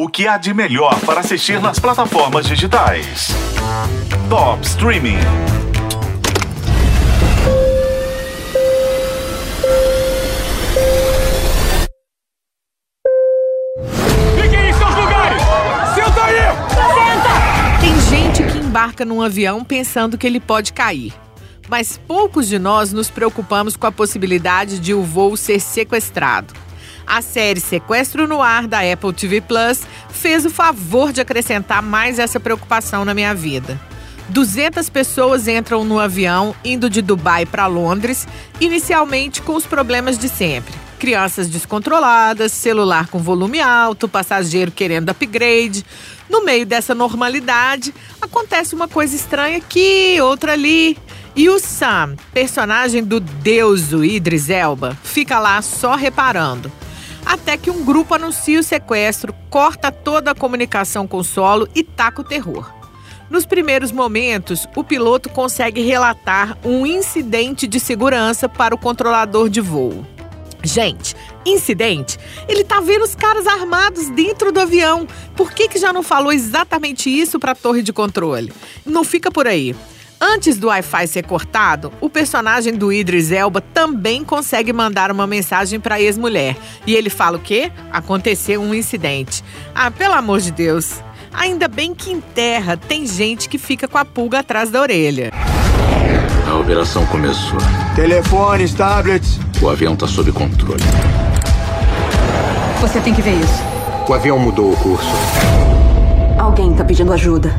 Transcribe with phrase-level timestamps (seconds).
[0.00, 3.30] O que há de melhor para assistir nas plataformas digitais?
[4.30, 5.18] Top Streaming.
[14.40, 15.42] Fiquem em seus lugares!
[15.96, 17.80] Senta aí!
[17.80, 21.12] Tem gente que embarca num avião pensando que ele pode cair.
[21.68, 26.54] Mas poucos de nós nos preocupamos com a possibilidade de o voo ser sequestrado.
[27.08, 29.80] A série Sequestro no Ar da Apple TV Plus
[30.10, 33.80] fez o favor de acrescentar mais essa preocupação na minha vida.
[34.28, 38.28] 200 pessoas entram no avião indo de Dubai para Londres,
[38.60, 40.74] inicialmente com os problemas de sempre.
[40.98, 45.86] Crianças descontroladas, celular com volume alto, passageiro querendo upgrade.
[46.28, 50.98] No meio dessa normalidade, acontece uma coisa estranha aqui, outra ali.
[51.34, 56.70] E o Sam, personagem do deuso Idris Elba, fica lá só reparando.
[57.24, 61.82] Até que um grupo anuncia o sequestro, corta toda a comunicação com o solo e
[61.82, 62.72] taca o terror.
[63.30, 69.60] Nos primeiros momentos, o piloto consegue relatar um incidente de segurança para o controlador de
[69.60, 70.06] voo.
[70.62, 71.14] Gente,
[71.46, 72.18] incidente?
[72.48, 75.06] Ele tá vendo os caras armados dentro do avião.
[75.36, 78.52] Por que, que já não falou exatamente isso para a torre de controle?
[78.84, 79.76] Não fica por aí.
[80.20, 85.78] Antes do Wi-Fi ser cortado, o personagem do Idris Elba também consegue mandar uma mensagem
[85.78, 86.56] para a ex-mulher.
[86.84, 87.70] E ele fala o quê?
[87.92, 89.44] Aconteceu um incidente.
[89.72, 91.00] Ah, pelo amor de Deus.
[91.32, 95.32] Ainda bem que em terra tem gente que fica com a pulga atrás da orelha.
[96.48, 97.58] A operação começou.
[97.94, 99.38] Telefones, tablets.
[99.62, 100.82] O avião está sob controle.
[102.80, 103.62] Você tem que ver isso.
[104.08, 105.06] O avião mudou o curso.
[106.38, 107.54] Alguém tá pedindo ajuda.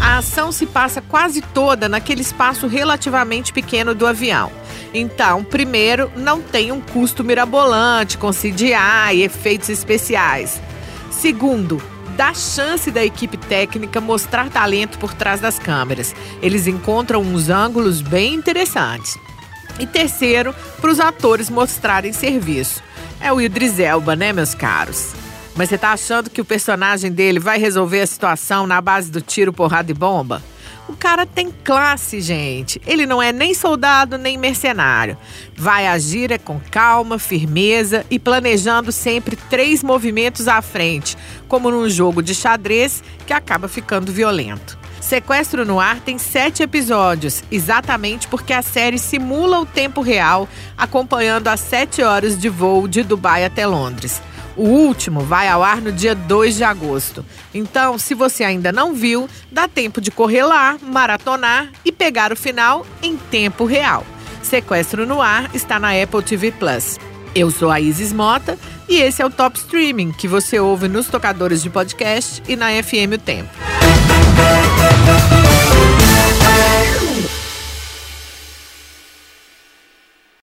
[0.00, 4.50] A ação se passa quase toda naquele espaço relativamente pequeno do avião.
[4.94, 10.60] Então, primeiro, não tem um custo mirabolante com CGI e efeitos especiais.
[11.10, 11.80] Segundo,
[12.16, 16.14] dá chance da equipe técnica mostrar talento por trás das câmeras.
[16.40, 19.18] Eles encontram uns ângulos bem interessantes.
[19.78, 22.82] E terceiro, para os atores mostrarem serviço.
[23.20, 25.12] É o Idris Elba, né, meus caros?
[25.60, 29.20] Mas você tá achando que o personagem dele vai resolver a situação na base do
[29.20, 30.42] tiro, porrada e bomba?
[30.88, 32.80] O cara tem classe, gente.
[32.86, 35.18] Ele não é nem soldado nem mercenário.
[35.54, 41.14] Vai agir é com calma, firmeza e planejando sempre três movimentos à frente,
[41.46, 44.78] como num jogo de xadrez que acaba ficando violento.
[44.98, 51.48] Sequestro no Ar tem sete episódios, exatamente porque a série simula o tempo real, acompanhando
[51.48, 54.22] as sete horas de voo de Dubai até Londres.
[54.56, 57.24] O último vai ao ar no dia 2 de agosto.
[57.54, 62.36] Então, se você ainda não viu, dá tempo de correr lá, maratonar e pegar o
[62.36, 64.04] final em tempo real.
[64.42, 66.98] Sequestro no Ar está na Apple TV Plus.
[67.34, 71.06] Eu sou a Isis Mota e esse é o Top Streaming que você ouve nos
[71.06, 73.69] tocadores de podcast e na FM O Tempo.